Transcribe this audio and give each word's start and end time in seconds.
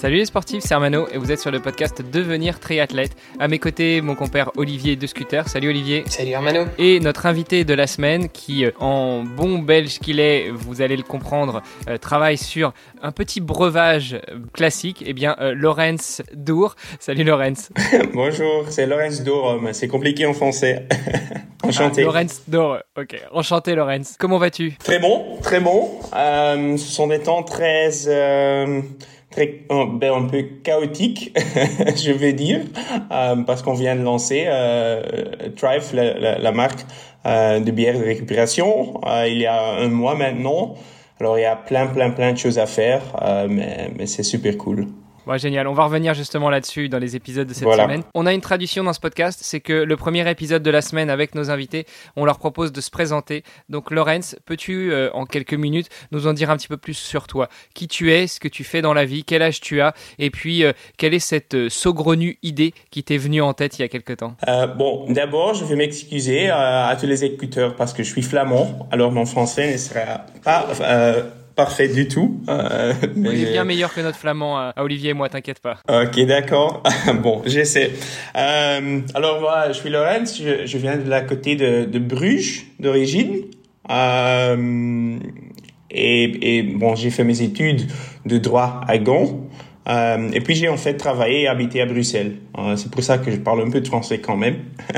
Salut 0.00 0.16
les 0.16 0.24
sportifs, 0.24 0.62
c'est 0.64 0.72
Armano 0.72 1.08
et 1.12 1.18
vous 1.18 1.30
êtes 1.30 1.40
sur 1.40 1.50
le 1.50 1.60
podcast 1.60 2.00
Devenir 2.00 2.58
triathlète. 2.58 3.14
À 3.38 3.48
mes 3.48 3.58
côtés, 3.58 4.00
mon 4.00 4.14
compère 4.14 4.50
Olivier 4.56 4.96
de 4.96 5.06
Scooter. 5.06 5.46
Salut 5.46 5.68
Olivier. 5.68 6.04
Salut 6.06 6.32
Armano. 6.32 6.64
Et 6.78 7.00
notre 7.00 7.26
invité 7.26 7.64
de 7.64 7.74
la 7.74 7.86
semaine 7.86 8.30
qui, 8.30 8.64
euh, 8.64 8.70
en 8.80 9.24
bon 9.24 9.58
belge 9.58 9.98
qu'il 9.98 10.18
est, 10.18 10.48
vous 10.48 10.80
allez 10.80 10.96
le 10.96 11.02
comprendre, 11.02 11.60
euh, 11.86 11.98
travaille 11.98 12.38
sur 12.38 12.72
un 13.02 13.12
petit 13.12 13.42
breuvage 13.42 14.18
classique, 14.54 15.04
eh 15.04 15.12
bien 15.12 15.36
euh, 15.38 15.52
Laurence 15.54 16.22
Dour. 16.32 16.76
Salut 16.98 17.24
Laurence. 17.24 17.68
Bonjour, 18.14 18.64
c'est 18.70 18.86
Laurence 18.86 19.22
Dour, 19.22 19.60
c'est 19.72 19.88
compliqué 19.88 20.24
en 20.24 20.32
français. 20.32 20.88
Enchanté. 21.62 22.00
Ah, 22.00 22.04
Laurence 22.06 22.40
Dour, 22.48 22.78
ok. 22.98 23.20
Enchanté 23.32 23.74
Laurence. 23.74 24.16
Comment 24.18 24.38
vas-tu? 24.38 24.78
Très 24.82 24.98
bon, 24.98 25.36
très 25.42 25.60
bon. 25.60 25.90
ce 26.14 26.78
sont 26.78 27.08
des 27.08 27.20
temps 27.20 27.42
très 27.42 27.90
très 29.30 29.64
ben, 29.70 30.12
un 30.12 30.24
peu 30.24 30.42
chaotique, 30.62 31.32
je 31.96 32.12
vais 32.12 32.32
dire, 32.32 32.60
euh, 33.12 33.36
parce 33.36 33.62
qu'on 33.62 33.74
vient 33.74 33.96
de 33.96 34.02
lancer 34.02 34.44
euh, 34.46 35.02
Thrive, 35.56 35.94
la, 35.94 36.38
la, 36.38 36.52
marque 36.52 36.84
euh, 37.26 37.60
de 37.60 37.70
bière 37.70 37.98
de 37.98 38.04
récupération, 38.04 39.00
euh, 39.06 39.28
il 39.28 39.38
y 39.38 39.46
a 39.46 39.74
un 39.78 39.88
mois 39.88 40.14
maintenant. 40.14 40.74
Alors 41.20 41.38
il 41.38 41.42
y 41.42 41.44
a 41.44 41.56
plein, 41.56 41.86
plein, 41.86 42.10
plein 42.10 42.32
de 42.32 42.38
choses 42.38 42.58
à 42.58 42.66
faire, 42.66 43.02
euh, 43.22 43.46
mais, 43.48 43.90
mais 43.96 44.06
c'est 44.06 44.22
super 44.22 44.56
cool 44.56 44.86
génial. 45.38 45.66
On 45.66 45.72
va 45.72 45.84
revenir 45.84 46.14
justement 46.14 46.50
là-dessus 46.50 46.88
dans 46.88 46.98
les 46.98 47.16
épisodes 47.16 47.46
de 47.46 47.54
cette 47.54 47.70
semaine. 47.70 48.02
On 48.14 48.26
a 48.26 48.32
une 48.32 48.40
tradition 48.40 48.84
dans 48.84 48.92
ce 48.92 49.00
podcast, 49.00 49.40
c'est 49.42 49.60
que 49.60 49.72
le 49.72 49.96
premier 49.96 50.28
épisode 50.30 50.62
de 50.62 50.70
la 50.70 50.82
semaine 50.82 51.10
avec 51.10 51.34
nos 51.34 51.50
invités, 51.50 51.86
on 52.16 52.24
leur 52.24 52.38
propose 52.38 52.72
de 52.72 52.80
se 52.80 52.90
présenter. 52.90 53.44
Donc, 53.68 53.90
Lorenz, 53.90 54.36
peux-tu 54.46 54.92
euh, 54.92 55.10
en 55.12 55.26
quelques 55.26 55.54
minutes 55.54 55.88
nous 56.12 56.26
en 56.26 56.32
dire 56.32 56.50
un 56.50 56.56
petit 56.56 56.68
peu 56.68 56.76
plus 56.76 56.94
sur 56.94 57.26
toi? 57.26 57.48
Qui 57.74 57.88
tu 57.88 58.12
es, 58.12 58.26
ce 58.26 58.40
que 58.40 58.48
tu 58.48 58.64
fais 58.64 58.82
dans 58.82 58.94
la 58.94 59.04
vie, 59.04 59.24
quel 59.24 59.42
âge 59.42 59.60
tu 59.60 59.80
as, 59.80 59.94
et 60.18 60.30
puis 60.30 60.64
euh, 60.64 60.72
quelle 60.96 61.14
est 61.14 61.18
cette 61.18 61.54
euh, 61.54 61.68
saugrenue 61.68 62.38
idée 62.42 62.74
qui 62.90 63.02
t'est 63.02 63.16
venue 63.16 63.42
en 63.42 63.54
tête 63.54 63.78
il 63.78 63.82
y 63.82 63.84
a 63.84 63.88
quelques 63.88 64.18
temps? 64.18 64.34
Bon, 64.76 65.06
d'abord, 65.10 65.54
je 65.54 65.64
vais 65.64 65.76
m'excuser 65.76 66.48
à 66.50 66.96
tous 66.98 67.06
les 67.06 67.24
écouteurs 67.24 67.76
parce 67.76 67.92
que 67.92 68.02
je 68.02 68.10
suis 68.10 68.22
flamand, 68.22 68.88
alors 68.90 69.12
mon 69.12 69.26
français 69.26 69.72
ne 69.72 69.76
sera 69.76 70.26
pas 70.44 70.66
parfait 71.64 71.88
du 71.88 72.08
tout. 72.08 72.40
Euh, 72.48 72.94
mais... 73.14 73.34
Il 73.34 73.48
est 73.48 73.52
bien 73.52 73.64
meilleur 73.64 73.92
que 73.92 74.00
notre 74.00 74.16
flamand 74.16 74.58
à 74.58 74.72
Olivier 74.78 75.10
et 75.10 75.14
moi, 75.14 75.28
t'inquiète 75.28 75.60
pas. 75.60 75.76
Ok, 75.90 76.18
d'accord. 76.24 76.82
bon, 77.22 77.42
j'essaie. 77.44 77.90
Euh, 78.34 79.00
alors 79.14 79.42
moi, 79.42 79.64
je 79.68 79.74
suis 79.74 79.90
Lorenz, 79.90 80.40
je, 80.42 80.64
je, 80.64 80.78
viens 80.78 80.96
de 80.96 81.10
la 81.10 81.20
côté 81.20 81.56
de, 81.56 81.84
de 81.84 81.98
Bruges 81.98 82.64
d'origine. 82.78 83.42
Euh, 83.90 85.18
et, 85.90 86.56
et, 86.56 86.62
bon, 86.62 86.94
j'ai 86.94 87.10
fait 87.10 87.24
mes 87.24 87.42
études 87.42 87.82
de 88.24 88.38
droit 88.38 88.80
à 88.88 88.96
Gand. 88.96 89.46
Euh, 89.88 90.30
et 90.32 90.40
puis 90.40 90.54
j'ai 90.54 90.68
en 90.68 90.78
fait 90.78 90.94
travaillé 90.94 91.42
et 91.42 91.48
habité 91.48 91.82
à 91.82 91.86
Bruxelles. 91.86 92.36
Euh, 92.58 92.76
c'est 92.76 92.90
pour 92.90 93.02
ça 93.02 93.18
que 93.18 93.30
je 93.30 93.36
parle 93.36 93.60
un 93.60 93.70
peu 93.70 93.82
de 93.82 93.86
français 93.86 94.18
quand 94.18 94.36
même. 94.36 94.56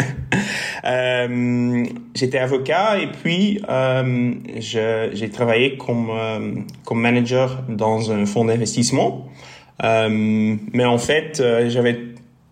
euh, 0.84 1.84
J'étais 2.14 2.38
avocat 2.38 2.98
et 2.98 3.06
puis 3.06 3.60
euh, 3.68 4.32
j'ai 4.56 5.30
travaillé 5.30 5.76
comme 5.76 6.10
euh, 6.10 6.54
comme 6.84 7.00
manager 7.00 7.62
dans 7.68 8.10
un 8.10 8.26
fonds 8.26 8.44
d'investissement. 8.44 9.28
Euh, 9.82 10.56
mais 10.72 10.84
en 10.84 10.98
fait, 10.98 11.42
j'avais 11.68 11.98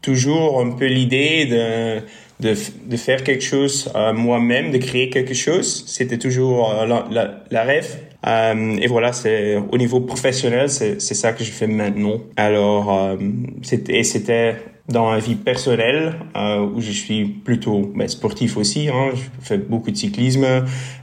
toujours 0.01 0.61
un 0.61 0.71
peu 0.71 0.87
l'idée 0.87 1.45
de, 1.45 2.49
de, 2.49 2.57
de 2.87 2.97
faire 2.97 3.23
quelque 3.23 3.45
chose 3.45 3.93
moi-même, 4.15 4.71
de 4.71 4.79
créer 4.79 5.11
quelque 5.11 5.35
chose. 5.35 5.85
C'était 5.87 6.19
toujours 6.19 6.73
la, 7.11 7.63
rêve. 7.63 7.99
Et 8.27 8.87
voilà, 8.87 9.13
c'est 9.13 9.57
au 9.57 9.77
niveau 9.77 10.01
professionnel, 10.01 10.71
c'est 10.71 10.99
ça 11.01 11.33
que 11.33 11.45
je 11.45 11.53
fais 11.53 11.67
maintenant. 11.67 12.21
Alors, 12.37 13.17
c'était 13.63 14.03
c'était 14.03 14.57
dans 14.91 15.11
ma 15.11 15.19
vie 15.19 15.37
personnelle 15.37 16.15
euh, 16.37 16.67
où 16.67 16.81
je 16.81 16.91
suis 16.91 17.25
plutôt 17.25 17.91
ben, 17.95 18.09
sportif 18.09 18.57
aussi. 18.57 18.89
Hein, 18.89 19.11
je 19.15 19.47
fais 19.47 19.59
beaucoup 19.59 19.91
de 19.91 19.97
cyclisme. 19.97 20.47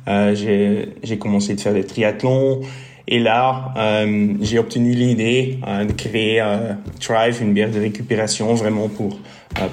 Euh, 0.08 0.88
j'ai 1.04 1.18
commencé 1.18 1.56
de 1.56 1.62
faire 1.62 1.74
des 1.74 1.86
triathlons. 1.86 2.62
Et 3.08 3.20
là, 3.20 3.74
euh, 3.78 4.34
j'ai 4.42 4.60
obtenu 4.60 4.92
l'idée 4.92 5.60
euh, 5.66 5.86
de 5.86 5.94
créer 5.94 6.42
euh, 6.42 6.74
Thrive, 7.00 7.42
une 7.42 7.54
bière 7.54 7.72
de 7.72 7.80
récupération, 7.80 8.54
vraiment 8.54 8.90
pour 8.90 9.18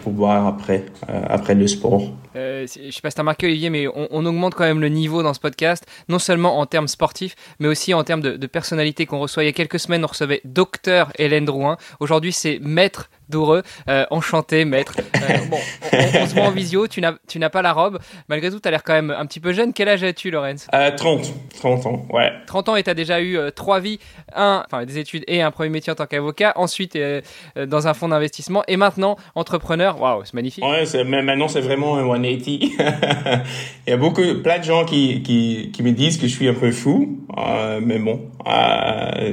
pour 0.03 0.12
boire 0.12 0.47
après 0.47 0.87
après 1.09 1.55
le 1.55 1.67
sport. 1.67 2.11
Euh, 2.37 2.67
je 2.67 2.91
sais 2.91 3.01
pas 3.01 3.11
si 3.11 3.15
tu 3.15 3.21
as 3.21 3.23
remarqué 3.23 3.47
Olivier, 3.47 3.71
mais 3.71 3.87
on, 3.87 4.09
on, 4.11 4.27
augmente 4.27 4.55
quand 4.55 4.65
même 4.65 4.81
le 4.81 4.89
niveau 4.89 5.23
dans 5.23 5.35
ce 5.35 5.41
podcast, 5.41 5.87
non 6.09 6.19
seulement 6.19 6.59
en 6.59 6.67
termes 6.67 6.89
sportifs, 6.89 7.37
mais 7.61 7.69
aussi 7.69 7.95
en 7.95 8.03
termes 8.03 8.21
de, 8.21 8.37
de 8.37 8.47
personnalité 8.47 9.07
qu'on 9.07 9.21
reçoit. 9.21 9.45
Il 9.45 9.47
y 9.47 9.51
a 9.51 9.53
quelques 9.53 9.79
semaines, 9.79 10.05
on 10.05 10.09
recevait 10.09 10.41
Docteur 10.45 11.13
Hélène 11.17 11.45
Drouin. 11.45 11.77
Aujourd'hui, 12.01 12.33
c'est 12.33 12.59
Maître 12.61 13.09
Doureux. 13.29 13.63
Euh, 13.89 14.05
enchanté, 14.11 14.65
maître. 14.65 14.95
Euh, 15.17 15.37
bon, 15.51 15.59
on, 15.93 16.27
se 16.27 16.34
voit 16.34 16.45
en 16.45 16.51
visio, 16.51 16.87
tu 16.87 17.01
n'as, 17.01 17.49
pas 17.51 17.63
la 17.63 17.73
robe. 17.73 17.99
Malgré 18.29 18.51
tout, 18.51 18.61
tu 18.61 18.69
as 18.69 18.71
l'air 18.71 18.83
quand 18.83 18.93
même 18.93 19.11
un 19.11 19.25
petit 19.27 19.41
peu 19.41 19.53
jeune. 19.53 19.73
Quel 19.73 19.89
âge 19.89 20.03
as-tu, 20.03 20.31
Lorenz? 20.31 20.67
Euh, 20.75 20.91
30. 20.95 21.33
30 21.59 21.87
ans, 21.87 22.07
ouais. 22.11 22.33
30 22.47 22.69
ans 22.69 22.77
et 22.77 22.83
tu 22.83 22.91
as 22.91 22.95
déjà 22.95 23.21
eu 23.21 23.39
euh, 23.39 23.51
trois 23.51 23.81
vies, 23.81 23.99
un, 24.34 24.63
enfin 24.67 24.84
des 24.84 24.99
études 24.99 25.25
et 25.27 25.41
un 25.41 25.51
premier 25.51 25.71
métier 25.71 25.93
en 25.93 25.97
tant 25.97 26.07
qu'avocat, 26.07 26.53
ensuite 26.57 26.97
euh, 26.97 27.23
dans 27.57 27.89
un 27.89 27.95
fonds 27.95 28.09
d'investissement 28.09 28.63
et 28.69 28.77
maintenant 28.77 29.17
entrepreneur. 29.34 29.64
Waouh, 29.69 30.25
c'est 30.25 30.35
magnifique. 30.35 30.65
Ouais, 30.65 30.87
c'est, 30.87 31.05
mais 31.05 31.23
maintenant 31.23 31.49
c'est 31.49 31.61
vraiment 31.61 31.97
un 31.97 32.05
180. 32.05 32.35
Il 33.87 33.91
y 33.91 33.93
a 33.93 33.97
beaucoup, 33.97 34.23
plein 34.43 34.59
de 34.59 34.65
gens 34.65 34.85
qui, 34.85 35.23
qui, 35.23 35.71
qui 35.73 35.83
me 35.83 35.93
disent 35.93 36.19
que 36.19 36.27
je 36.27 36.35
suis 36.35 36.49
un 36.49 36.55
peu 36.55 36.71
fou, 36.73 37.19
mais 37.83 37.99
bon, 37.99 38.21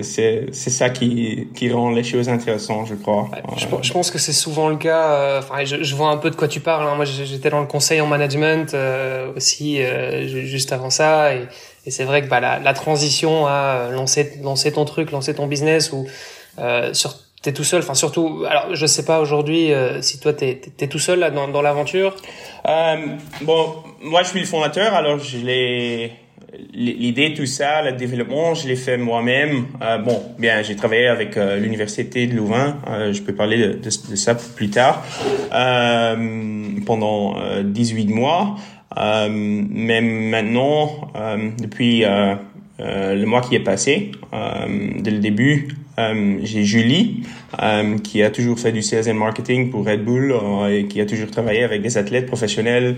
c'est, 0.01 0.47
c'est 0.51 0.69
ça 0.69 0.89
qui, 0.89 1.47
qui 1.55 1.71
rend 1.71 1.91
les 1.91 2.03
choses 2.03 2.29
intéressantes, 2.29 2.87
je 2.87 2.95
crois. 2.95 3.29
je, 3.57 3.65
je 3.81 3.93
pense 3.93 4.11
que 4.11 4.17
c'est 4.17 4.33
souvent 4.33 4.69
le 4.69 4.77
cas. 4.77 5.13
Euh, 5.13 5.39
enfin, 5.39 5.63
je, 5.63 5.83
je, 5.83 5.95
vois 5.95 6.09
un 6.09 6.17
peu 6.17 6.29
de 6.29 6.35
quoi 6.35 6.47
tu 6.47 6.59
parles. 6.59 6.87
Hein. 6.87 6.95
Moi, 6.95 7.05
j'étais 7.05 7.49
dans 7.49 7.61
le 7.61 7.67
conseil 7.67 8.01
en 8.01 8.07
management 8.07 8.73
euh, 8.73 9.31
aussi 9.35 9.81
euh, 9.81 10.27
juste 10.27 10.71
avant 10.71 10.89
ça, 10.89 11.33
et, 11.35 11.47
et 11.85 11.91
c'est 11.91 12.03
vrai 12.03 12.21
que 12.21 12.27
bah, 12.27 12.39
la, 12.39 12.59
la, 12.59 12.73
transition 12.73 13.47
à 13.47 13.89
lancer, 13.91 14.39
lancer 14.43 14.71
ton 14.71 14.85
truc, 14.85 15.11
lancer 15.11 15.33
ton 15.33 15.47
business, 15.47 15.91
ou 15.91 16.07
sur 16.93 17.15
t'es 17.41 17.53
tout 17.53 17.63
seul. 17.63 17.81
Enfin, 17.81 17.93
surtout. 17.93 18.43
Alors, 18.47 18.75
je 18.75 18.85
sais 18.85 19.05
pas 19.05 19.19
aujourd'hui 19.19 19.71
si 20.01 20.19
toi 20.19 20.33
t'es 20.33 20.61
es, 20.79 20.87
tout 20.87 20.99
seul 20.99 21.19
là 21.19 21.29
dans, 21.31 21.61
l'aventure. 21.61 22.15
bon, 23.41 23.75
moi, 24.01 24.23
je 24.23 24.29
suis 24.29 24.39
le 24.39 24.45
fondateur, 24.45 24.93
alors 24.93 25.19
je 25.19 25.37
l'ai 25.37 26.11
l'idée, 26.73 27.33
tout 27.33 27.45
ça, 27.45 27.81
le 27.81 27.93
développement, 27.93 28.53
je 28.53 28.67
l'ai 28.67 28.75
fait 28.75 28.97
moi-même. 28.97 29.65
Euh, 29.81 29.97
bon, 29.97 30.21
bien, 30.37 30.61
j'ai 30.61 30.75
travaillé 30.75 31.07
avec 31.07 31.37
euh, 31.37 31.57
l'université 31.57 32.27
de 32.27 32.35
Louvain. 32.35 32.77
Euh, 32.87 33.13
je 33.13 33.21
peux 33.21 33.33
parler 33.33 33.57
de, 33.57 33.73
de, 33.73 34.15
ça 34.15 34.35
plus 34.35 34.69
tard. 34.69 35.03
Euh, 35.53 36.67
pendant 36.85 37.35
18 37.63 38.07
mois. 38.07 38.55
mais 38.97 40.01
maintenant, 40.01 41.11
depuis 41.59 42.03
le 42.03 43.25
mois 43.25 43.41
qui 43.41 43.55
est 43.55 43.63
passé, 43.63 44.11
dès 44.31 45.11
le 45.11 45.19
début, 45.19 45.67
j'ai 46.43 46.63
Julie 46.63 47.23
euh, 47.61 47.97
qui 47.97 48.23
a 48.23 48.29
toujours 48.29 48.59
fait 48.59 48.71
du 48.71 48.81
and 48.81 49.13
marketing 49.13 49.69
pour 49.71 49.85
Red 49.85 50.03
Bull 50.03 50.31
euh, 50.31 50.67
et 50.67 50.85
qui 50.85 51.01
a 51.01 51.05
toujours 51.05 51.29
travaillé 51.29 51.63
avec 51.63 51.81
des 51.81 51.97
athlètes 51.97 52.25
professionnels 52.25 52.95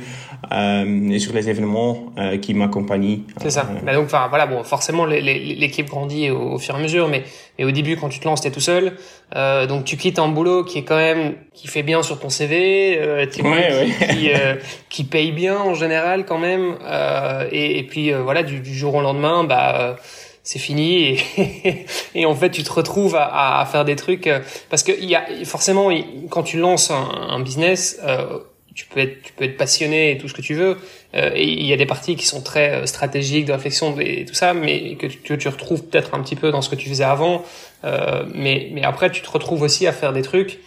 euh, 0.51 1.09
et 1.09 1.19
sur 1.19 1.33
les 1.33 1.49
événements 1.49 2.13
euh, 2.17 2.37
qui 2.37 2.53
m'accompagnent. 2.53 3.21
C'est 3.41 3.49
ça. 3.49 3.67
Bah 3.83 3.93
donc, 3.93 4.09
voilà, 4.09 4.45
bon, 4.45 4.63
forcément, 4.63 5.05
l'équipe 5.05 5.87
grandit 5.87 6.29
au, 6.29 6.57
fur 6.59 6.75
et 6.75 6.77
à 6.77 6.81
mesure, 6.81 7.07
mais, 7.07 7.23
mais 7.57 7.65
au 7.65 7.71
début, 7.71 7.95
quand 7.97 8.09
tu 8.09 8.19
te 8.19 8.25
lances, 8.25 8.41
t'es 8.41 8.51
tout 8.51 8.59
seul. 8.59 8.93
donc, 9.67 9.85
tu 9.85 9.97
quittes 9.97 10.19
un 10.19 10.27
boulot 10.27 10.63
qui 10.63 10.79
est 10.79 10.83
quand 10.83 10.97
même 10.97 11.33
qui 11.53 11.67
fait 11.67 11.83
bien 11.83 12.01
sur 12.01 12.19
ton 12.19 12.29
CV, 12.29 12.99
ouais, 12.99 13.27
qui, 13.27 13.41
ouais. 13.41 13.89
qui, 14.09 14.29
qui, 14.89 15.03
paye 15.03 15.31
bien 15.31 15.57
en 15.57 15.75
général 15.75 16.25
quand 16.25 16.39
même. 16.39 16.75
Et, 17.51 17.79
et, 17.79 17.83
puis, 17.83 18.11
voilà, 18.11 18.43
du, 18.43 18.59
du, 18.59 18.73
jour 18.73 18.95
au 18.95 19.01
lendemain, 19.01 19.43
bah 19.43 19.97
c'est 20.43 20.59
fini 20.59 21.17
et, 21.37 21.85
et, 22.15 22.25
en 22.25 22.35
fait 22.35 22.51
tu 22.51 22.63
te 22.63 22.71
retrouves 22.71 23.15
à, 23.15 23.59
à 23.59 23.65
faire 23.65 23.85
des 23.85 23.95
trucs 23.95 24.27
euh, 24.27 24.39
parce 24.69 24.83
que 24.83 24.91
il 24.91 25.09
y 25.09 25.15
a 25.15 25.25
forcément 25.45 25.89
quand 26.29 26.43
tu 26.43 26.57
lances 26.57 26.91
un, 26.91 27.09
un 27.29 27.39
business 27.39 27.99
euh, 28.03 28.39
tu 28.75 28.85
peux 28.87 28.99
être 28.99 29.21
tu 29.21 29.33
peux 29.33 29.43
être 29.45 29.57
passionné 29.57 30.11
et 30.11 30.17
tout 30.17 30.27
ce 30.27 30.33
que 30.33 30.41
tu 30.41 30.53
veux 30.53 30.77
euh, 31.15 31.31
et 31.35 31.47
il 31.47 31.65
y 31.65 31.73
a 31.73 31.77
des 31.77 31.85
parties 31.85 32.15
qui 32.15 32.25
sont 32.25 32.41
très 32.41 32.71
euh, 32.71 32.85
stratégiques 32.85 33.45
de 33.45 33.53
réflexion 33.53 33.97
et 33.99 34.25
tout 34.25 34.33
ça 34.33 34.53
mais 34.53 34.95
que 34.95 35.07
tu, 35.07 35.37
tu 35.37 35.47
retrouves 35.47 35.83
peut-être 35.83 36.13
un 36.13 36.21
petit 36.21 36.35
peu 36.35 36.51
dans 36.51 36.61
ce 36.61 36.69
que 36.69 36.75
tu 36.75 36.89
faisais 36.89 37.03
avant 37.03 37.43
euh, 37.83 38.25
mais 38.33 38.69
mais 38.71 38.83
après 38.83 39.11
tu 39.11 39.21
te 39.21 39.29
retrouves 39.29 39.61
aussi 39.61 39.87
à 39.87 39.91
faire 39.91 40.13
des 40.13 40.21
trucs 40.21 40.59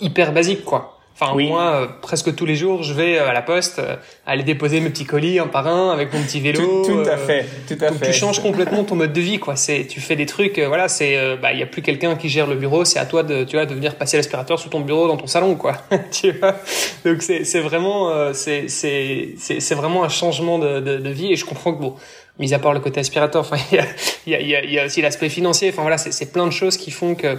hyper 0.00 0.32
basiques 0.32 0.64
quoi 0.64 0.99
Enfin, 1.20 1.36
moi, 1.38 1.62
euh, 1.62 1.86
presque 2.00 2.34
tous 2.34 2.46
les 2.46 2.56
jours, 2.56 2.82
je 2.82 2.94
vais 2.94 3.18
euh, 3.18 3.28
à 3.28 3.34
la 3.34 3.42
poste 3.42 3.78
euh, 3.78 3.96
aller 4.24 4.42
déposer 4.42 4.80
mes 4.80 4.88
petits 4.88 5.04
colis 5.04 5.38
un 5.38 5.48
par 5.48 5.66
un 5.66 5.90
avec 5.90 6.14
mon 6.14 6.22
petit 6.22 6.40
vélo. 6.40 6.82
Tout, 6.84 7.00
à 7.00 7.18
fait, 7.18 7.44
tout 7.68 7.76
à 7.84 7.90
donc 7.90 7.98
fait. 7.98 8.06
Tu 8.06 8.12
changes 8.14 8.40
complètement 8.40 8.84
ton 8.84 8.94
mode 8.94 9.12
de 9.12 9.20
vie, 9.20 9.38
quoi. 9.38 9.54
C'est, 9.54 9.86
tu 9.86 10.00
fais 10.00 10.16
des 10.16 10.24
trucs, 10.24 10.58
voilà, 10.58 10.88
c'est, 10.88 11.36
bah, 11.36 11.52
il 11.52 11.58
y 11.58 11.62
a 11.62 11.66
plus 11.66 11.82
quelqu'un 11.82 12.16
qui 12.16 12.30
gère 12.30 12.46
le 12.46 12.54
bureau, 12.54 12.86
c'est 12.86 12.98
à 12.98 13.04
toi 13.04 13.22
de, 13.22 13.44
tu 13.44 13.56
vois, 13.56 13.66
de 13.66 13.74
venir 13.74 13.96
passer 13.96 14.16
l'aspirateur 14.16 14.58
sous 14.58 14.70
ton 14.70 14.80
bureau 14.80 15.08
dans 15.08 15.18
ton 15.18 15.26
salon, 15.26 15.56
quoi. 15.56 15.76
tu 16.10 16.32
vois? 16.32 16.56
Donc 17.04 17.20
c'est, 17.20 17.44
c'est 17.44 17.60
vraiment, 17.60 18.32
c'est, 18.32 18.68
c'est, 18.68 19.34
c'est, 19.36 19.74
vraiment 19.74 20.04
un 20.04 20.08
changement 20.08 20.58
de, 20.58 20.80
de, 20.80 20.96
de, 20.96 21.10
vie 21.10 21.32
et 21.32 21.36
je 21.36 21.44
comprends 21.44 21.74
que 21.74 21.82
bon, 21.82 21.96
mis 22.38 22.54
à 22.54 22.58
part 22.58 22.72
le 22.72 22.80
côté 22.80 23.00
aspirateur, 23.00 23.42
enfin, 23.42 23.56
il 24.26 24.32
y 24.32 24.34
a, 24.34 24.40
y 24.40 24.56
a, 24.56 24.64
y 24.64 24.78
a 24.78 24.86
aussi 24.86 25.02
l'aspect 25.02 25.28
financier. 25.28 25.68
Enfin 25.70 25.82
voilà, 25.82 25.98
c'est 25.98 26.32
plein 26.32 26.46
de 26.46 26.52
choses 26.52 26.78
qui 26.78 26.90
font 26.90 27.14
que 27.14 27.36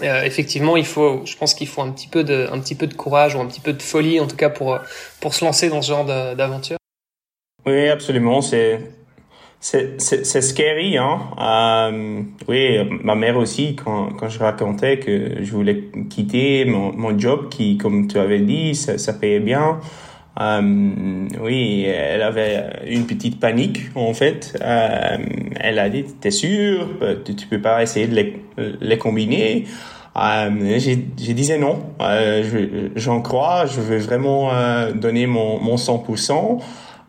euh, 0.00 0.22
effectivement, 0.24 0.76
il 0.76 0.86
faut, 0.86 1.22
je 1.24 1.36
pense 1.36 1.54
qu'il 1.54 1.68
faut 1.68 1.82
un 1.82 1.90
petit 1.90 2.08
peu 2.08 2.24
de, 2.24 2.48
un 2.50 2.58
petit 2.60 2.74
peu 2.74 2.86
de 2.86 2.94
courage 2.94 3.34
ou 3.34 3.40
un 3.40 3.46
petit 3.46 3.60
peu 3.60 3.72
de 3.72 3.82
folie, 3.82 4.20
en 4.20 4.26
tout 4.26 4.36
cas 4.36 4.50
pour 4.50 4.78
pour 5.20 5.34
se 5.34 5.44
lancer 5.44 5.68
dans 5.68 5.82
ce 5.82 5.88
genre 5.88 6.04
d'aventure. 6.04 6.76
Oui, 7.66 7.88
absolument. 7.88 8.40
C'est 8.40 8.80
c'est 9.60 10.42
scary, 10.42 10.98
hein. 10.98 11.20
Euh, 11.40 12.22
oui, 12.48 12.78
ma 13.02 13.14
mère 13.14 13.38
aussi 13.38 13.76
quand 13.76 14.10
quand 14.10 14.28
je 14.28 14.38
racontais 14.38 14.98
que 14.98 15.42
je 15.42 15.50
voulais 15.52 15.84
quitter 16.10 16.66
mon 16.66 16.92
mon 16.92 17.18
job 17.18 17.48
qui, 17.48 17.78
comme 17.78 18.06
tu 18.06 18.18
avais 18.18 18.40
dit, 18.40 18.74
ça, 18.74 18.98
ça 18.98 19.14
payait 19.14 19.40
bien. 19.40 19.80
Euh, 20.40 21.28
oui, 21.40 21.84
elle 21.84 22.22
avait 22.22 22.80
une 22.88 23.06
petite 23.06 23.38
panique 23.38 23.82
en 23.94 24.12
fait. 24.14 24.58
Euh, 24.62 25.16
elle 25.60 25.78
a 25.78 25.88
dit 25.88 26.04
"T'es 26.20 26.30
sûr? 26.30 26.88
Tu, 27.24 27.46
peux 27.46 27.60
pas 27.60 27.82
essayer 27.82 28.08
de 28.08 28.14
les, 28.14 28.42
les 28.80 28.98
combiner? 28.98 29.66
Euh, 30.16 30.78
J'ai 30.78 30.96
disais 30.96 31.58
non. 31.58 31.82
Euh, 32.00 32.88
J'en 32.96 33.20
crois. 33.20 33.66
Je 33.66 33.80
veux 33.80 33.98
vraiment 33.98 34.52
euh, 34.52 34.92
donner 34.92 35.26
mon, 35.26 35.60
mon 35.60 35.76
100%. 35.76 36.60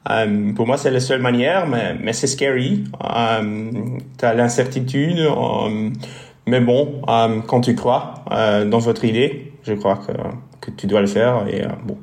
Euh, 0.07 0.53
pour 0.53 0.67
moi, 0.67 0.77
c'est 0.77 0.91
la 0.91 0.99
seule 0.99 1.21
manière, 1.21 1.67
mais, 1.67 1.95
mais 1.99 2.13
c'est 2.13 2.27
scary. 2.27 2.83
Euh, 3.03 3.71
tu 4.19 4.25
l'incertitude. 4.25 5.19
Euh, 5.19 5.89
mais 6.47 6.59
bon, 6.59 7.01
quand 7.47 7.61
tu 7.61 7.73
crois 7.73 8.23
dans 8.29 8.77
votre 8.77 9.03
idée, 9.03 9.53
je 9.63 9.73
crois 9.73 9.97
que, 9.97 10.11
que 10.61 10.71
tu 10.71 10.85
dois 10.85 11.01
le 11.01 11.07
faire. 11.07 11.47
Et 11.47 11.63
bon. 11.83 11.97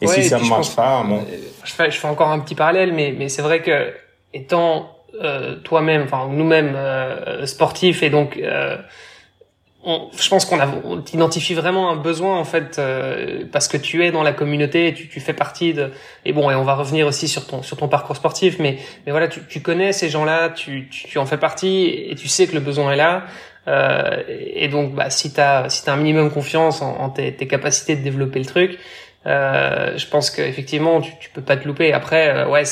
Et 0.00 0.06
si 0.06 0.24
ça 0.24 0.38
ne 0.38 0.48
marche 0.48 0.74
pas, 0.74 1.02
bon. 1.02 1.24
Je 1.64 1.72
fais, 1.72 1.90
je 1.90 1.98
fais 1.98 2.08
encore 2.08 2.28
un 2.28 2.38
petit 2.38 2.54
parallèle, 2.54 2.92
mais, 2.92 3.14
mais 3.16 3.28
c'est 3.28 3.42
vrai 3.42 3.62
que 3.62 3.92
étant 4.32 4.90
euh, 5.22 5.56
toi-même, 5.56 6.02
enfin 6.02 6.28
nous-mêmes 6.30 6.74
euh, 6.76 7.46
sportifs, 7.46 8.02
et 8.02 8.10
donc 8.10 8.36
euh, 8.36 8.76
on, 9.86 10.10
je 10.18 10.28
pense 10.28 10.44
qu'on 10.44 10.58
a, 10.60 10.68
on 10.84 11.00
identifie 11.00 11.54
vraiment 11.54 11.90
un 11.90 11.96
besoin 11.96 12.36
en 12.38 12.44
fait 12.44 12.78
euh, 12.78 13.44
parce 13.50 13.68
que 13.68 13.76
tu 13.76 14.04
es 14.04 14.10
dans 14.10 14.24
la 14.24 14.32
communauté, 14.32 14.92
tu, 14.92 15.08
tu 15.08 15.20
fais 15.20 15.32
partie 15.32 15.72
de. 15.72 15.92
Et 16.24 16.32
bon, 16.32 16.50
et 16.50 16.56
on 16.56 16.64
va 16.64 16.74
revenir 16.74 17.06
aussi 17.06 17.28
sur 17.28 17.46
ton 17.46 17.62
sur 17.62 17.76
ton 17.76 17.88
parcours 17.88 18.16
sportif, 18.16 18.58
mais 18.58 18.78
mais 19.06 19.12
voilà, 19.12 19.28
tu, 19.28 19.40
tu 19.48 19.62
connais 19.62 19.92
ces 19.92 20.08
gens-là, 20.08 20.50
tu, 20.50 20.88
tu, 20.90 21.18
en 21.18 21.24
fais 21.24 21.38
partie 21.38 21.86
et 21.86 22.16
tu 22.16 22.26
sais 22.28 22.46
que 22.48 22.54
le 22.54 22.60
besoin 22.60 22.92
est 22.92 22.96
là. 22.96 23.24
Euh, 23.68 24.22
et 24.28 24.68
donc, 24.68 24.94
bah, 24.94 25.10
si 25.10 25.32
t'as 25.32 25.68
si 25.68 25.84
t'as 25.84 25.94
un 25.94 25.96
minimum 25.96 26.30
confiance 26.30 26.82
en, 26.82 26.96
en 26.98 27.08
tes, 27.10 27.34
tes 27.34 27.46
capacités 27.46 27.94
de 27.96 28.02
développer 28.02 28.40
le 28.40 28.44
truc, 28.44 28.78
euh, 29.26 29.96
je 29.96 30.06
pense 30.06 30.30
qu'effectivement, 30.30 31.00
tu, 31.00 31.12
tu 31.18 31.30
peux 31.30 31.42
pas 31.42 31.56
te 31.56 31.66
louper. 31.66 31.92
Après, 31.92 32.28
euh, 32.28 32.48
ouais, 32.48 32.64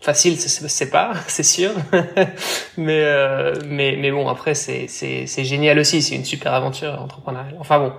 facile, 0.00 0.38
c'est 0.38 0.90
pas, 0.90 1.14
c'est 1.26 1.42
sûr. 1.42 1.70
mais, 2.76 3.02
euh, 3.02 3.54
mais, 3.66 3.96
mais 3.98 4.10
bon, 4.10 4.28
après, 4.28 4.54
c'est 4.54 5.44
génial 5.44 5.78
aussi. 5.78 6.02
C'est 6.02 6.14
une 6.14 6.24
super 6.24 6.54
aventure 6.54 7.00
entrepreneuriale. 7.00 7.56
Enfin 7.58 7.78
bon, 7.78 7.92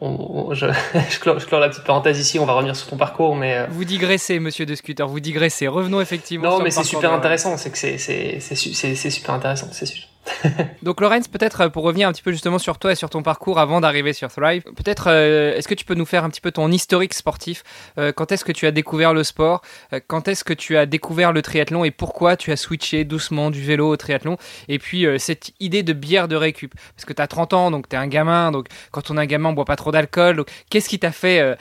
je, 0.00 0.66
je, 1.10 1.18
clore, 1.20 1.38
je, 1.38 1.46
clore, 1.46 1.60
la 1.60 1.68
petite 1.68 1.84
parenthèse 1.84 2.18
ici, 2.18 2.38
on 2.38 2.46
va 2.46 2.54
revenir 2.54 2.76
sur 2.76 2.88
ton 2.88 2.96
parcours, 2.96 3.36
mais... 3.36 3.58
Euh, 3.58 3.66
vous 3.70 3.84
digressez, 3.84 4.38
monsieur 4.38 4.66
de 4.66 4.74
Scooter, 4.74 5.06
vous 5.08 5.20
digressez. 5.20 5.68
Revenons 5.68 6.00
effectivement 6.00 6.58
Non, 6.58 6.62
mais 6.62 6.70
c'est 6.70 6.84
super 6.84 7.12
intéressant, 7.12 7.56
c'est 7.56 7.70
que 7.70 7.78
c'est 7.78 9.10
super 9.10 9.34
intéressant, 9.34 9.68
c'est 9.72 9.86
sûr. 9.86 10.04
Donc 10.82 11.00
Lorenz, 11.00 11.28
peut-être 11.28 11.62
euh, 11.62 11.68
pour 11.68 11.84
revenir 11.84 12.08
un 12.08 12.12
petit 12.12 12.22
peu 12.22 12.32
justement 12.32 12.58
sur 12.58 12.78
toi 12.78 12.92
et 12.92 12.94
sur 12.94 13.10
ton 13.10 13.22
parcours 13.22 13.58
avant 13.58 13.80
d'arriver 13.80 14.12
sur 14.12 14.30
Thrive, 14.30 14.62
peut-être 14.62 15.08
euh, 15.08 15.54
est-ce 15.54 15.68
que 15.68 15.74
tu 15.74 15.84
peux 15.84 15.94
nous 15.94 16.04
faire 16.06 16.24
un 16.24 16.30
petit 16.30 16.40
peu 16.40 16.50
ton 16.50 16.70
historique 16.70 17.14
sportif? 17.14 17.62
Euh, 17.98 18.12
Quand 18.12 18.32
est-ce 18.32 18.44
que 18.44 18.52
tu 18.52 18.66
as 18.66 18.70
découvert 18.70 19.14
le 19.14 19.24
sport? 19.24 19.62
Quand 20.06 20.28
est-ce 20.28 20.44
que 20.44 20.52
tu 20.52 20.76
as 20.76 20.86
découvert 20.86 21.32
le 21.32 21.42
triathlon 21.42 21.84
et 21.84 21.90
pourquoi 21.90 22.36
tu 22.36 22.52
as 22.52 22.56
switché 22.56 23.04
doucement 23.04 23.50
du 23.50 23.62
vélo 23.62 23.88
au 23.88 23.96
triathlon? 23.96 24.36
Et 24.68 24.78
puis 24.78 25.06
cette 25.18 25.52
idée 25.60 25.82
de 25.82 25.92
bière 25.92 26.28
de 26.28 26.36
récup. 26.36 26.74
Parce 26.94 27.04
que 27.04 27.12
tu 27.12 27.22
as 27.22 27.26
30 27.26 27.52
ans, 27.52 27.70
donc 27.70 27.88
tu 27.88 27.96
es 27.96 27.98
un 27.98 28.06
gamin, 28.06 28.50
donc 28.50 28.66
quand 28.90 29.10
on 29.10 29.16
est 29.16 29.20
un 29.20 29.26
gamin, 29.26 29.50
on 29.50 29.52
boit 29.52 29.64
pas 29.64 29.76
trop 29.76 29.92
d'alcool. 29.92 30.44
Qu'est-ce 30.70 30.88
qui 30.88 30.98
t'a 30.98 31.12
fait 31.12 31.56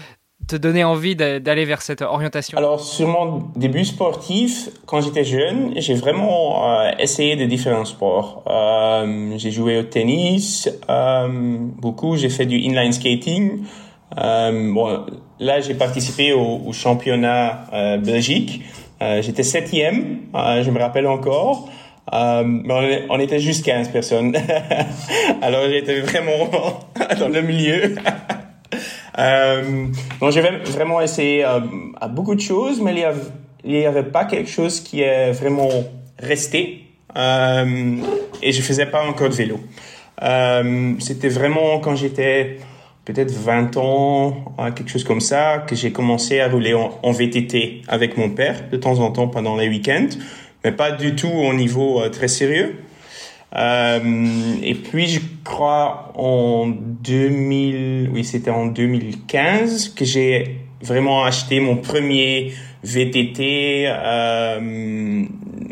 te 0.48 0.56
donner 0.56 0.84
envie 0.84 1.16
d'aller 1.16 1.66
vers 1.66 1.82
cette 1.82 2.02
orientation? 2.02 2.58
Alors, 2.58 2.80
sur 2.80 3.08
mon 3.08 3.44
début 3.56 3.86
sportif, 3.86 4.70
quand 4.86 5.02
j'étais 5.02 5.24
jeune, 5.24 5.74
j'ai 5.78 5.94
vraiment 5.94 6.70
euh, 6.70 6.92
essayé 7.00 7.36
de 7.36 7.46
différents 7.46 7.86
sports. 7.86 8.44
Euh, 8.48 9.34
j'ai 9.38 9.52
joué 9.52 9.80
au 9.80 9.84
tennis, 9.84 10.70
euh, 10.90 11.28
beaucoup. 11.30 12.18
J'ai 12.18 12.30
fait 12.30 12.46
du 12.46 12.58
inline 12.58 12.94
skating. 12.94 13.64
Bon, 14.16 15.06
là, 15.40 15.60
j'ai 15.60 15.74
participé 15.74 16.34
au, 16.34 16.62
au 16.68 16.74
championnat 16.74 17.98
Belgique. 17.98 18.62
j'étais 19.02 19.44
septième, 19.44 20.20
je 20.34 20.70
me 20.70 20.80
rappelle 20.80 21.08
encore. 21.08 21.68
mais 22.12 23.04
on, 23.10 23.16
on 23.16 23.20
était 23.20 23.40
juste 23.40 23.66
15 23.66 23.90
personnes. 23.90 24.36
Alors, 25.42 25.64
j'étais 25.68 26.00
vraiment 26.02 26.80
dans 27.20 27.30
le 27.30 27.42
milieu. 27.42 27.96
Euh, 29.20 29.88
donc 30.20 30.32
j'ai 30.32 30.42
vraiment 30.42 31.02
essayé 31.02 31.46
euh, 31.46 31.60
à 32.00 32.08
beaucoup 32.08 32.36
de 32.36 32.42
choses, 32.42 32.82
mais 32.82 32.92
il 33.64 33.72
n'y 33.72 33.86
avait, 33.86 34.04
pas 34.04 34.26
quelque 34.26 34.50
chose 34.50 34.80
qui 34.80 35.02
est 35.02 35.32
vraiment 35.32 35.70
resté. 36.20 36.82
Euh, 37.16 37.98
et 38.42 38.52
je 38.52 38.62
faisais 38.62 38.88
pas 38.88 39.06
encore 39.06 39.30
de 39.30 39.36
vélo. 39.36 39.60
Euh, 40.22 40.94
c'était 41.00 41.30
vraiment 41.30 41.80
quand 41.80 41.96
j'étais 41.96 42.58
peut-être 43.06 43.32
20 43.32 43.78
ans, 43.78 44.56
euh, 44.60 44.72
quelque 44.72 44.90
chose 44.90 45.04
comme 45.04 45.22
ça, 45.22 45.64
que 45.68 45.76
j'ai 45.76 45.92
commencé 45.92 46.40
à 46.40 46.48
rouler 46.48 46.74
en, 46.74 47.12
VTT 47.12 47.82
avec 47.88 48.18
mon 48.18 48.30
père 48.30 48.70
de 48.72 48.78
temps 48.78 49.00
en 49.00 49.12
temps 49.12 49.28
pendant 49.28 49.58
les 49.58 49.68
week-ends, 49.68 50.10
mais 50.64 50.72
pas 50.72 50.92
du 50.92 51.16
tout 51.16 51.28
au 51.28 51.54
niveau 51.54 52.02
euh, 52.02 52.10
très 52.10 52.28
sérieux. 52.28 52.76
Euh, 53.56 54.00
et 54.64 54.74
puis, 54.76 55.08
je 55.08 55.20
crois 55.44 56.12
en 56.16 56.68
2000, 56.68 58.10
oui, 58.14 58.24
c'était 58.24 58.52
en 58.52 58.68
2015 58.68 59.90
que 59.90 60.06
j'ai 60.06 60.60
vraiment 60.82 61.24
acheté 61.24 61.60
mon 61.60 61.78
premier 61.78 62.54
VTT 62.84 63.86
euh, 63.88 65.26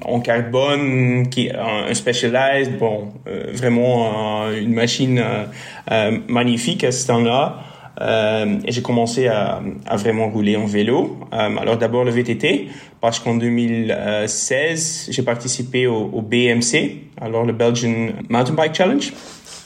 en 0.05 0.19
carbone, 0.21 1.27
qui 1.29 1.49
un, 1.49 1.93
Specialized, 1.93 2.77
bon, 2.77 3.09
euh, 3.27 3.47
vraiment 3.51 4.49
une 4.51 4.73
machine 4.73 5.19
euh, 5.19 5.45
euh, 5.91 6.19
magnifique 6.27 6.83
à 6.83 6.91
ce 6.91 7.07
temps-là. 7.07 7.63
Euh, 7.99 8.57
j'ai 8.67 8.81
commencé 8.81 9.27
à, 9.27 9.61
vraiment 9.93 10.29
rouler 10.29 10.55
en 10.55 10.65
vélo. 10.65 11.17
Euh, 11.33 11.57
alors 11.57 11.77
d'abord 11.77 12.03
le 12.03 12.11
VTT, 12.11 12.69
parce 13.01 13.19
qu'en 13.19 13.35
2016, 13.35 15.09
j'ai 15.11 15.23
participé 15.23 15.87
au, 15.87 16.21
BMC, 16.21 17.09
alors 17.19 17.45
le 17.45 17.53
Belgian 17.53 18.09
Mountain 18.29 18.53
Bike 18.53 18.75
Challenge. 18.75 19.13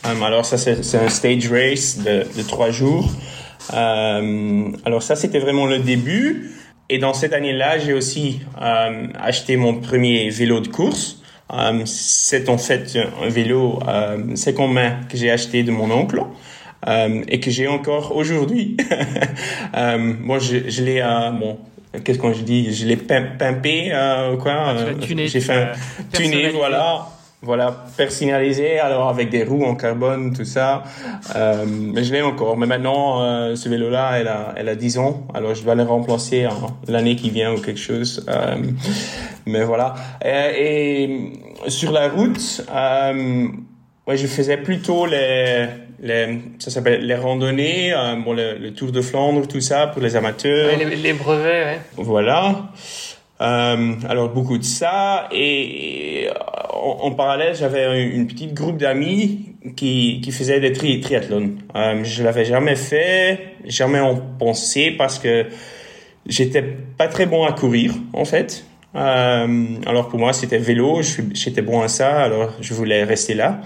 Euh, 0.05 0.21
alors 0.23 0.45
ça, 0.45 0.57
c'est 0.57 0.97
un 0.97 1.09
stage 1.09 1.51
race 1.51 1.99
de, 1.99 2.41
trois 2.47 2.71
jours. 2.71 3.09
Alors 3.69 5.03
ça, 5.03 5.15
c'était 5.15 5.39
vraiment 5.39 5.65
le 5.65 5.79
début. 5.79 6.51
Et 6.87 6.99
dans 6.99 7.13
cette 7.13 7.33
année-là, 7.33 7.79
j'ai 7.79 7.93
aussi 7.93 8.41
acheté 8.59 9.57
mon 9.57 9.75
premier 9.75 10.29
vélo 10.29 10.59
de 10.59 10.67
course. 10.67 11.21
c'est 11.85 12.49
en 12.49 12.57
fait 12.57 12.97
un 13.23 13.29
vélo 13.29 13.79
euh, 13.87 14.35
seconde 14.35 14.73
main 14.73 14.99
que 15.09 15.17
j'ai 15.17 15.31
acheté 15.31 15.63
de 15.63 15.71
mon 15.71 15.89
oncle. 15.91 16.21
Euh, 16.87 17.23
et 17.27 17.39
que 17.39 17.49
j'ai 17.49 17.67
encore 17.67 18.15
aujourd'hui. 18.15 18.77
euh, 19.75 19.97
moi, 19.97 20.39
je, 20.39 20.69
je 20.69 20.83
l'ai, 20.83 21.01
euh, 21.01 21.31
bon, 21.31 21.57
qu'est-ce 22.03 22.19
que 22.19 22.33
je 22.33 22.41
dis, 22.41 22.73
je 22.73 22.85
l'ai 22.85 22.97
pimpé, 22.97 23.89
euh, 23.91 24.37
quoi? 24.37 24.53
Ah, 24.53 24.75
j'ai 25.01 25.39
fait 25.39 25.53
un 25.53 25.71
tuné, 26.11 26.49
voilà. 26.49 27.07
Voilà, 27.41 27.85
personnalisé, 27.95 28.79
alors 28.79 29.07
avec 29.07 29.29
des 29.29 29.43
roues 29.43 29.65
en 29.65 29.75
carbone, 29.75 30.33
tout 30.35 30.45
ça. 30.45 30.81
Euh, 31.35 31.63
mais 31.67 32.03
je 32.03 32.11
l'ai 32.11 32.23
encore. 32.23 32.57
Mais 32.57 32.65
maintenant, 32.65 33.21
euh, 33.21 33.55
ce 33.55 33.69
vélo-là, 33.69 34.19
elle 34.19 34.27
a, 34.27 34.53
elle 34.57 34.67
a 34.67 34.75
10 34.75 34.97
ans. 34.97 35.27
Alors, 35.31 35.53
je 35.53 35.63
vais 35.63 35.75
le 35.75 35.83
remplacer 35.83 36.47
l'année 36.87 37.15
qui 37.15 37.29
vient 37.29 37.53
ou 37.53 37.61
quelque 37.61 37.79
chose. 37.79 38.25
Euh, 38.29 38.55
mais 39.45 39.63
voilà. 39.63 39.93
Et, 40.23 41.03
et, 41.03 41.33
sur 41.67 41.91
la 41.91 42.09
route, 42.09 42.65
euh, 42.73 43.47
ouais, 44.07 44.17
je 44.17 44.25
faisais 44.25 44.57
plutôt 44.57 45.05
les, 45.05 45.67
les, 46.01 46.39
ça 46.59 46.71
s'appelle 46.71 47.05
les 47.05 47.15
randonnées, 47.15 47.93
euh, 47.93 48.15
bon, 48.15 48.33
le, 48.33 48.57
le, 48.57 48.73
Tour 48.73 48.91
de 48.91 49.01
Flandre, 49.01 49.47
tout 49.47 49.61
ça 49.61 49.87
pour 49.87 50.01
les 50.01 50.15
amateurs. 50.15 50.77
Ouais, 50.77 50.83
les, 50.83 50.95
les, 50.95 51.13
brevets, 51.13 51.65
ouais. 51.65 51.79
Voilà. 51.97 52.71
Euh, 53.41 53.93
alors 54.07 54.29
beaucoup 54.29 54.57
de 54.57 54.63
ça 54.63 55.27
et 55.33 56.29
en, 56.73 56.99
en 57.01 57.11
parallèle 57.11 57.53
j'avais 57.53 58.01
une 58.05 58.27
petite 58.27 58.53
groupe 58.53 58.77
d'amis 58.77 59.55
qui, 59.75 60.21
qui 60.23 60.31
faisait 60.31 60.61
des 60.61 60.71
tri 60.71 61.01
triathlons. 61.01 61.51
Euh, 61.75 62.03
je 62.03 62.23
l'avais 62.23 62.45
jamais 62.45 62.75
fait, 62.75 63.39
jamais 63.65 63.99
en 63.99 64.15
pensé 64.15 64.91
parce 64.91 65.19
que 65.19 65.47
j'étais 66.25 66.61
pas 66.61 67.07
très 67.07 67.25
bon 67.25 67.45
à 67.45 67.51
courir 67.51 67.93
en 68.13 68.25
fait. 68.25 68.63
Euh, 68.95 69.65
alors 69.85 70.07
pour 70.07 70.19
moi 70.19 70.31
c'était 70.31 70.57
vélo, 70.57 71.01
j'étais 71.33 71.61
bon 71.61 71.81
à 71.81 71.89
ça, 71.89 72.21
alors 72.21 72.53
je 72.61 72.73
voulais 72.73 73.03
rester 73.03 73.33
là. 73.33 73.59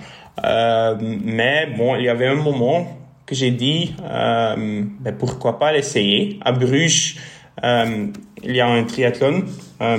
Euh, 0.43 0.95
mais 0.99 1.67
bon, 1.77 1.95
il 1.95 2.03
y 2.03 2.09
avait 2.09 2.27
un 2.27 2.35
moment 2.35 2.97
que 3.25 3.35
j'ai 3.35 3.51
dit 3.51 3.95
euh, 4.03 4.83
ben 4.99 5.15
pourquoi 5.17 5.59
pas 5.59 5.71
l'essayer. 5.71 6.39
À 6.43 6.51
Bruges, 6.51 7.17
euh, 7.63 8.07
il 8.43 8.55
y 8.55 8.61
a 8.61 8.67
un 8.67 8.83
triathlon, 8.83 9.43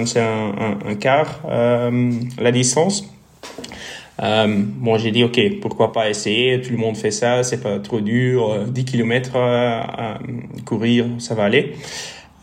c'est 0.04 0.20
un, 0.20 0.78
un, 0.86 0.94
quart 0.94 1.40
la 1.46 2.52
distance. 2.52 3.12
Bon, 4.18 4.98
j'ai 4.98 5.10
dit, 5.12 5.24
OK, 5.24 5.40
pourquoi 5.60 5.92
pas 5.92 6.10
essayer 6.10 6.60
Tout 6.60 6.72
le 6.72 6.78
monde 6.78 6.96
fait 6.96 7.10
ça, 7.10 7.42
c'est 7.42 7.62
pas 7.62 7.78
trop 7.78 8.00
dur. 8.00 8.66
10 8.66 8.84
km 8.84 9.36
à, 9.36 10.18
courir, 10.64 11.06
ça 11.18 11.34
va 11.34 11.44
aller. 11.44 11.74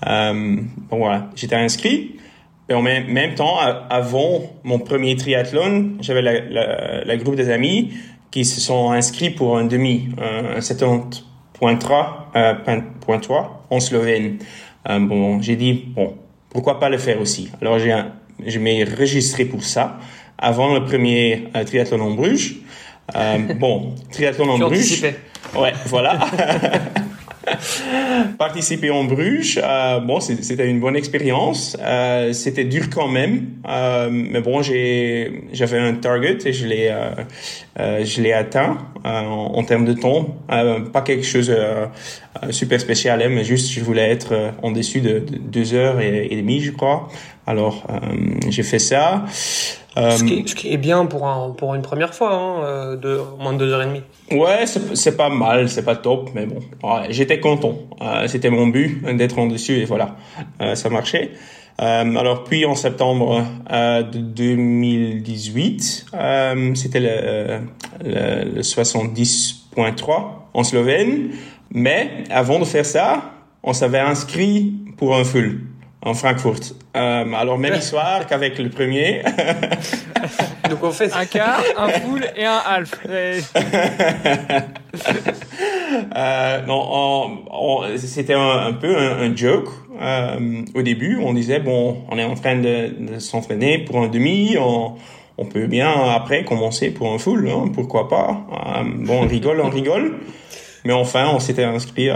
Bon, 0.03 0.97
voilà, 0.97 1.29
j'étais 1.35 1.55
inscrit. 1.55 2.15
Et 2.69 2.73
en 2.73 2.81
même, 2.81 3.35
temps, 3.35 3.57
avant 3.89 4.41
mon 4.63 4.79
premier 4.79 5.15
triathlon, 5.15 5.93
j'avais 6.01 6.21
la, 6.21 6.41
la, 6.41 7.03
la, 7.05 7.17
groupe 7.17 7.35
des 7.35 7.49
amis 7.49 7.93
qui 8.29 8.43
se 8.43 8.59
sont 8.59 8.91
inscrits 8.91 9.29
pour 9.29 9.57
un 9.57 9.63
demi, 9.65 10.09
un 10.17 10.59
70.3 10.59 11.23
euh, 12.35 12.53
en 13.69 13.79
Slovène. 13.79 14.37
Euh, 14.89 14.99
bon, 14.99 15.41
j'ai 15.41 15.55
dit, 15.55 15.85
bon, 15.95 16.15
pourquoi 16.49 16.79
pas 16.79 16.89
le 16.89 16.97
faire 16.97 17.21
aussi? 17.21 17.49
Alors, 17.61 17.79
j'ai 17.79 17.95
je 18.45 18.59
m'ai 18.59 18.83
enregistré 18.83 19.45
pour 19.45 19.63
ça 19.63 19.97
avant 20.37 20.73
le 20.73 20.83
premier 20.85 21.47
euh, 21.55 21.63
triathlon 21.63 22.01
en 22.01 22.11
Bruges. 22.11 22.57
Euh, 23.15 23.53
bon, 23.55 23.95
triathlon 24.11 24.49
en 24.49 24.59
Bruges. 24.59 25.03
Ouais, 25.55 25.73
voilà. 25.85 26.19
Participer 28.37 28.89
en 28.89 29.03
Bruges, 29.05 29.59
euh, 29.63 29.99
bon, 29.99 30.19
c'était 30.19 30.67
une 30.67 30.79
bonne 30.79 30.95
expérience. 30.95 31.77
Euh, 31.79 32.33
c'était 32.33 32.65
dur 32.65 32.89
quand 32.93 33.07
même, 33.07 33.47
euh, 33.67 34.09
mais 34.11 34.41
bon, 34.41 34.61
j'ai, 34.61 35.43
j'avais 35.53 35.79
un 35.79 35.93
target 35.93 36.37
et 36.45 36.53
je 36.53 36.67
l'ai, 36.67 36.87
euh, 36.89 37.09
euh, 37.79 38.05
je 38.05 38.21
l'ai 38.21 38.33
atteint 38.33 38.77
en, 39.03 39.53
en, 39.55 39.63
termes 39.63 39.85
de 39.85 39.93
temps. 39.93 40.35
pas 40.47 41.01
quelque 41.01 41.25
chose 41.25 41.53
super 42.49 42.79
spécial, 42.79 43.21
hein, 43.21 43.29
mais 43.29 43.43
juste 43.43 43.71
je 43.71 43.81
voulais 43.81 44.09
être 44.09 44.53
en 44.61 44.71
dessus 44.71 45.01
de, 45.01 45.19
de 45.19 45.37
deux 45.37 45.73
heures 45.73 45.99
et, 45.99 46.27
et 46.29 46.35
demie, 46.35 46.61
je 46.61 46.71
crois. 46.71 47.07
Alors, 47.45 47.87
j'ai 48.49 48.63
fait 48.63 48.79
ça. 48.79 49.25
Euh, 49.97 50.11
ce, 50.11 50.23
qui 50.23 50.71
est, 50.71 50.77
bien 50.77 51.05
pour, 51.07 51.27
un, 51.27 51.51
pour 51.51 51.73
une 51.73 51.81
première 51.81 52.13
fois, 52.13 52.31
hein, 52.31 52.63
euh, 52.63 52.95
de 52.95 53.19
moins 53.39 53.53
de 53.53 53.57
deux 53.57 53.73
heures 53.73 53.81
et 53.81 53.87
demie. 53.87 54.03
Ouais, 54.31 54.65
c'est 54.93 55.17
pas 55.17 55.29
mal, 55.29 55.69
c'est 55.69 55.83
pas 55.83 55.95
top, 55.95 56.29
mais 56.35 56.45
bon, 56.45 56.59
j'étais 57.09 57.39
content. 57.39 57.79
Euh, 58.01 58.27
C'était 58.27 58.51
mon 58.51 58.67
but 58.67 59.03
d'être 59.15 59.39
en 59.39 59.47
dessus 59.47 59.79
et 59.79 59.85
voilà, 59.85 60.15
euh, 60.61 60.75
ça 60.75 60.89
marchait. 60.89 61.31
Euh, 61.81 62.15
alors 62.15 62.43
puis 62.43 62.65
en 62.65 62.75
septembre 62.75 63.43
euh, 63.71 64.03
de 64.03 64.19
2018, 64.19 66.05
c'était 66.75 66.99
le, 66.99 67.59
le, 68.03 68.55
le 68.55 68.61
70.3 68.61 70.23
en 70.53 70.63
Slovène, 70.63 71.31
mais 71.71 72.23
avant 72.29 72.59
de 72.59 72.65
faire 72.65 72.85
ça, 72.85 73.31
on 73.63 73.73
s'avait 73.73 73.99
inscrit 73.99 74.73
pour 74.97 75.15
un 75.15 75.23
full 75.23 75.61
en 76.07 76.13
Francfort. 76.13 76.73
Euh, 76.95 77.33
alors 77.33 77.57
même 77.57 77.75
histoire 77.75 78.25
qu'avec 78.29 78.57
le 78.57 78.69
premier. 78.69 79.23
Donc 80.69 80.83
on 80.83 80.91
fait 80.91 81.13
un 81.13 81.25
quart, 81.25 81.63
un 81.77 81.89
full 81.89 82.25
et 82.35 82.45
un 82.45 82.61
half. 82.65 82.91
euh, 86.15 86.61
non, 86.65 87.31
c'était 87.97 88.33
un, 88.33 88.73
peu 88.73 88.95
un, 88.97 89.35
joke. 89.35 89.69
Euh, 90.01 90.61
au 90.75 90.81
début, 90.81 91.19
on 91.21 91.33
disait 91.33 91.59
bon, 91.59 92.03
on 92.09 92.17
est 92.17 92.23
en 92.23 92.35
train 92.35 92.57
de, 92.57 92.93
de 92.99 93.19
s'entraîner 93.19 93.79
pour 93.79 94.01
un 94.01 94.07
demi, 94.07 94.57
on, 94.59 94.95
on, 95.37 95.45
peut 95.45 95.67
bien 95.67 95.91
après 96.09 96.43
commencer 96.43 96.91
pour 96.91 97.13
un 97.13 97.17
full, 97.17 97.49
hein, 97.49 97.71
pourquoi 97.73 98.09
pas? 98.09 98.45
Euh, 98.51 98.83
bon, 98.83 99.23
on 99.23 99.27
rigole, 99.27 99.61
on 99.61 99.69
rigole. 99.69 100.19
Mais 100.83 100.93
enfin, 100.93 101.29
on 101.33 101.39
s'était 101.39 101.63
inscrit. 101.63 102.09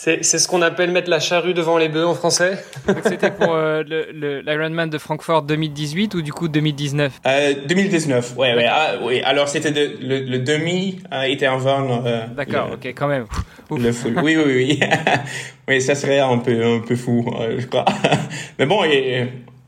C'est 0.00 0.22
ce 0.22 0.46
qu'on 0.46 0.62
appelle 0.62 0.92
mettre 0.92 1.10
la 1.10 1.18
charrue 1.18 1.54
devant 1.54 1.76
les 1.76 1.88
bœufs 1.88 2.06
en 2.06 2.14
français. 2.14 2.62
C'était 3.04 3.32
pour 3.32 3.52
euh, 3.52 3.82
l'Ironman 3.82 4.88
de 4.88 4.96
Francfort 4.96 5.42
2018 5.42 6.14
ou 6.14 6.22
du 6.22 6.32
coup 6.32 6.46
2019 6.46 7.20
euh, 7.26 7.54
2019, 7.66 8.36
ouais, 8.36 8.54
ouais. 8.54 8.66
Ah, 8.70 8.92
oui. 9.02 9.20
Alors 9.24 9.48
c'était 9.48 9.72
le, 9.72 10.20
le, 10.20 10.38
demi 10.38 11.00
euh, 11.12 11.22
était 11.22 11.46
avant. 11.46 12.06
Euh, 12.06 12.28
D'accord, 12.28 12.70
ok, 12.74 12.86
quand 12.94 13.08
même. 13.08 13.26
Le 13.76 13.90
full. 13.90 14.16
Oui, 14.22 14.36
oui, 14.36 14.44
oui. 14.46 14.80
oui, 15.68 15.82
ça 15.82 15.96
serait 15.96 16.20
un 16.20 16.38
peu, 16.38 16.64
un 16.64 16.78
peu 16.78 16.94
fou, 16.94 17.28
je 17.58 17.66
crois. 17.66 17.84
Mais 18.60 18.66
bon, 18.66 18.84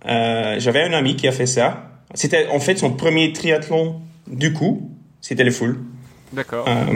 j'avais 0.05 0.83
un 0.85 0.93
ami 0.93 1.17
qui 1.17 1.27
a 1.27 1.33
fait 1.33 1.47
ça. 1.47 1.91
C'était 2.15 2.47
en 2.53 2.61
fait 2.61 2.77
son 2.77 2.93
premier 2.93 3.33
triathlon 3.33 4.01
du 4.29 4.53
coup. 4.53 4.93
C'était 5.21 5.45
le 5.45 5.51
full. 5.51 5.81
D'accord. 6.33 6.67
Ah 6.69 6.87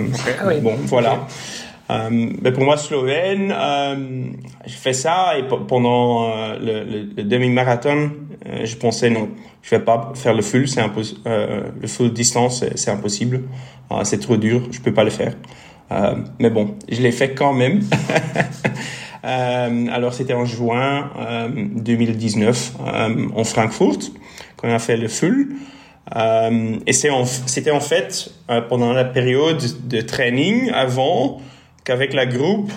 bon, 0.62 0.76
voilà. 0.84 1.14
Euh, 1.14 1.73
mais 1.88 2.52
pour 2.52 2.64
moi, 2.64 2.76
Slovène, 2.76 3.54
euh, 3.56 4.26
je 4.66 4.74
fais 4.74 4.92
ça 4.92 5.38
et 5.38 5.42
pendant 5.42 6.30
euh, 6.30 6.58
le, 7.16 7.22
demi-marathon, 7.22 8.10
euh, 8.46 8.64
je 8.64 8.76
pensais 8.76 9.10
non, 9.10 9.28
je 9.62 9.70
vais 9.70 9.80
pas 9.80 10.12
faire 10.14 10.34
le 10.34 10.42
full, 10.42 10.68
c'est 10.68 10.80
euh, 11.26 11.62
le 11.80 11.88
full 11.88 12.12
distance, 12.12 12.64
c'est 12.74 12.90
impossible, 12.90 13.42
c'est 14.02 14.20
trop 14.20 14.36
dur, 14.36 14.62
je 14.70 14.80
peux 14.80 14.94
pas 14.94 15.04
le 15.04 15.10
faire. 15.10 15.34
mais 16.38 16.50
bon, 16.50 16.76
je 16.90 17.00
l'ai 17.00 17.12
fait 17.12 17.34
quand 17.34 17.52
même. 17.52 17.80
alors 19.22 20.12
c'était 20.12 20.34
en 20.34 20.44
juin 20.44 21.10
2019 21.56 22.72
en 23.34 23.44
Francfort 23.44 23.98
qu'on 24.56 24.70
a 24.70 24.78
fait 24.78 24.96
le 24.96 25.08
full. 25.08 25.54
et 26.14 26.92
c'était 26.92 27.70
en, 27.70 27.76
en 27.76 27.80
fait 27.80 28.32
pendant 28.68 28.92
la 28.92 29.04
période 29.04 29.62
de 29.86 30.00
training 30.00 30.70
avant 30.72 31.40
qu'avec 31.84 32.14
la 32.14 32.26
groupe, 32.26 32.72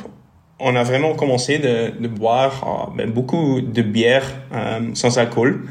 on 0.60 0.76
a 0.76 0.84
vraiment 0.84 1.14
commencé 1.16 1.60
de, 1.60 2.00
de 2.00 2.08
boire 2.08 2.90
euh, 2.92 2.98
ben, 2.98 3.12
beaucoup 3.12 3.62
de 3.62 3.82
bière 3.82 4.26
euh, 4.54 4.80
sans 4.94 5.18
alcool. 5.18 5.64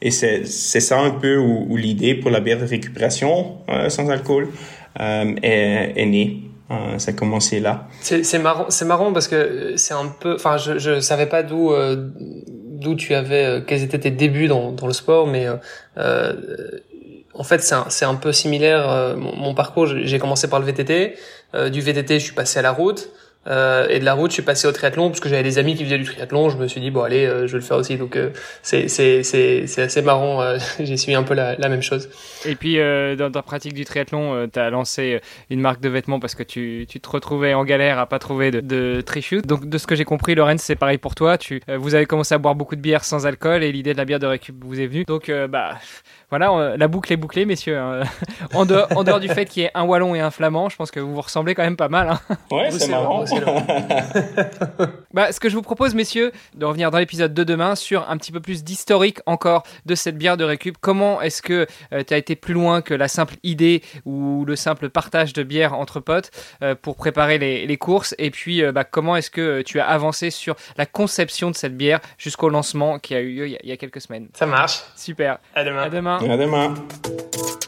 Et 0.00 0.10
c'est 0.10 0.44
ça 0.44 0.98
un 0.98 1.10
peu 1.10 1.36
où, 1.36 1.66
où 1.68 1.76
l'idée 1.76 2.16
pour 2.16 2.30
la 2.30 2.40
bière 2.40 2.58
de 2.58 2.64
récupération 2.64 3.58
euh, 3.68 3.88
sans 3.88 4.10
alcool 4.10 4.48
euh, 5.00 5.34
est, 5.42 5.92
est, 5.94 6.06
née. 6.06 6.42
Euh, 6.72 6.98
ça 6.98 7.12
a 7.12 7.14
commencé 7.14 7.60
là. 7.60 7.86
C'est 8.00 8.38
marrant, 8.40 8.66
c'est 8.68 8.84
marrant 8.84 9.12
parce 9.12 9.28
que 9.28 9.74
c'est 9.76 9.94
un 9.94 10.08
peu, 10.08 10.34
enfin, 10.34 10.56
je 10.56 10.78
je 10.78 10.98
savais 10.98 11.26
pas 11.26 11.44
d'où 11.44 11.70
d'où 12.80 12.96
tu 12.96 13.14
avais, 13.14 13.62
quels 13.64 13.84
étaient 13.84 14.00
tes 14.00 14.10
débuts 14.10 14.48
dans 14.48 14.72
dans 14.72 14.88
le 14.88 14.92
sport, 14.92 15.28
mais 15.28 15.46
en 17.34 17.44
fait, 17.44 17.62
c'est 17.62 18.04
un, 18.04 18.14
peu 18.14 18.32
similaire. 18.32 19.14
mon, 19.16 19.34
mon, 19.36 19.54
parcours, 19.54 19.86
j'ai 19.86 20.18
commencé 20.18 20.48
par 20.48 20.60
le 20.60 20.66
VTT. 20.66 21.16
Euh, 21.54 21.68
du 21.68 21.80
VTT, 21.80 22.18
je 22.18 22.24
suis 22.24 22.34
passé 22.34 22.58
à 22.58 22.62
la 22.62 22.72
route. 22.72 23.08
Euh, 23.48 23.88
et 23.88 23.98
de 23.98 24.04
la 24.04 24.14
route, 24.14 24.30
je 24.30 24.34
suis 24.34 24.42
passé 24.42 24.68
au 24.68 24.72
triathlon 24.72 25.08
parce 25.08 25.20
que 25.20 25.28
j'avais 25.28 25.42
des 25.42 25.58
amis 25.58 25.74
qui 25.74 25.84
faisaient 25.84 25.98
du 25.98 26.04
triathlon. 26.04 26.48
Je 26.48 26.56
me 26.56 26.68
suis 26.68 26.80
dit 26.80 26.90
bon 26.90 27.02
allez, 27.02 27.26
euh, 27.26 27.46
je 27.46 27.52
vais 27.52 27.58
le 27.58 27.64
faire 27.64 27.76
aussi. 27.76 27.96
Donc 27.96 28.16
euh, 28.16 28.30
c'est 28.62 28.88
c'est 28.88 29.22
c'est 29.22 29.66
c'est 29.66 29.82
assez 29.82 30.02
marrant. 30.02 30.40
Euh, 30.40 30.58
j'ai 30.80 30.96
suivi 30.96 31.16
un 31.16 31.24
peu 31.24 31.34
la, 31.34 31.56
la, 31.56 31.68
même 31.68 31.82
chose. 31.82 32.08
Et 32.44 32.54
puis 32.54 32.76
dans 32.76 33.30
ta 33.32 33.42
pratique 33.42 33.74
du 33.74 33.84
triathlon, 33.84 34.48
tu 34.52 34.58
as 34.58 34.70
lancé 34.70 35.20
une 35.50 35.60
marque 35.60 35.80
de 35.80 35.88
vêtements 35.88 36.20
parce 36.20 36.34
que 36.34 36.42
tu 36.42 36.86
tu 36.88 37.00
te 37.00 37.08
retrouvais 37.08 37.54
en 37.54 37.64
galère 37.64 37.98
à 37.98 38.06
pas 38.06 38.18
trouver 38.18 38.50
de, 38.50 38.60
de 38.60 39.00
tri-shoot. 39.00 39.46
Donc 39.46 39.68
de 39.68 39.78
ce 39.78 39.86
que 39.86 39.96
j'ai 39.96 40.04
compris, 40.04 40.34
Lorenz, 40.34 40.62
c'est 40.62 40.76
pareil 40.76 40.98
pour 40.98 41.14
toi. 41.14 41.38
Tu 41.38 41.60
vous 41.68 41.94
avez 41.94 42.06
commencé 42.06 42.34
à 42.34 42.38
boire 42.38 42.54
beaucoup 42.54 42.76
de 42.76 42.80
bière 42.80 43.04
sans 43.04 43.26
alcool 43.26 43.64
et 43.64 43.72
l'idée 43.72 43.92
de 43.92 43.98
la 43.98 44.04
bière 44.04 44.20
de 44.20 44.26
récup 44.26 44.54
vous 44.64 44.80
est 44.80 44.86
venue. 44.86 45.04
Donc 45.04 45.30
bah 45.48 45.78
voilà, 46.30 46.76
la 46.78 46.88
boucle 46.88 47.12
est 47.12 47.18
bouclée, 47.18 47.44
messieurs. 47.44 47.78
Hein. 47.78 48.04
en, 48.54 48.64
dehors, 48.64 48.88
en 48.96 49.04
dehors 49.04 49.20
du 49.20 49.28
fait 49.28 49.44
qu'il 49.44 49.64
y 49.64 49.66
ait 49.66 49.70
un 49.74 49.82
wallon 49.82 50.14
et 50.14 50.20
un 50.20 50.30
flamand, 50.30 50.70
je 50.70 50.76
pense 50.76 50.90
que 50.90 50.98
vous 50.98 51.14
vous 51.14 51.20
ressemblez 51.20 51.54
quand 51.54 51.62
même 51.62 51.76
pas 51.76 51.90
mal. 51.90 52.08
Hein. 52.08 52.36
Ouais, 52.50 52.70
c'est 52.70 52.88
marrant. 52.88 53.26
bah, 55.14 55.32
ce 55.32 55.40
que 55.40 55.48
je 55.48 55.54
vous 55.54 55.62
propose, 55.62 55.94
messieurs, 55.94 56.32
de 56.54 56.64
revenir 56.64 56.90
dans 56.90 56.98
l'épisode 56.98 57.34
de 57.34 57.44
demain 57.44 57.74
sur 57.74 58.08
un 58.08 58.16
petit 58.16 58.32
peu 58.32 58.40
plus 58.40 58.64
d'historique 58.64 59.20
encore 59.26 59.62
de 59.86 59.94
cette 59.94 60.18
bière 60.18 60.36
de 60.36 60.44
récup. 60.44 60.76
Comment 60.80 61.20
est-ce 61.20 61.42
que 61.42 61.66
euh, 61.92 62.02
tu 62.06 62.14
as 62.14 62.16
été 62.16 62.36
plus 62.36 62.54
loin 62.54 62.82
que 62.82 62.94
la 62.94 63.08
simple 63.08 63.34
idée 63.42 63.82
ou 64.04 64.44
le 64.44 64.56
simple 64.56 64.88
partage 64.88 65.32
de 65.32 65.42
bière 65.42 65.74
entre 65.74 66.00
potes 66.00 66.30
euh, 66.62 66.74
pour 66.74 66.96
préparer 66.96 67.38
les, 67.38 67.66
les, 67.66 67.76
courses? 67.76 68.14
Et 68.18 68.30
puis, 68.30 68.62
euh, 68.62 68.72
bah, 68.72 68.84
comment 68.84 69.16
est-ce 69.16 69.30
que 69.30 69.62
tu 69.62 69.80
as 69.80 69.86
avancé 69.86 70.30
sur 70.30 70.56
la 70.76 70.86
conception 70.86 71.50
de 71.50 71.56
cette 71.56 71.76
bière 71.76 72.00
jusqu'au 72.18 72.48
lancement 72.48 72.98
qui 72.98 73.14
a 73.14 73.20
eu 73.20 73.34
lieu 73.34 73.46
il 73.46 73.52
y 73.52 73.56
a, 73.56 73.60
il 73.62 73.68
y 73.68 73.72
a 73.72 73.76
quelques 73.76 74.00
semaines? 74.00 74.28
Ça 74.34 74.46
marche. 74.46 74.82
Super. 74.96 75.38
À 75.54 75.64
demain. 75.64 75.82
À 75.82 75.90
demain. 75.90 76.18
À 76.18 76.36
demain. 76.36 76.74